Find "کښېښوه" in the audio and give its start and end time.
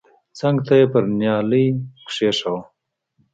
2.07-2.61